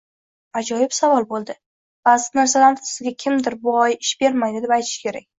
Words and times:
Ajoyib 0.59 0.93
savol 0.99 1.25
boʻldi. 1.33 1.53
Baʼzi 2.09 2.39
narsalarni 2.39 2.85
sizga 2.91 3.13
kimdir 3.25 3.57
“…bu 3.67 3.75
gʻoya 3.75 3.99
ish 4.07 4.15
bermaydi” 4.23 4.63
deb 4.65 4.73
aytishi 4.77 5.05
kerak. 5.05 5.27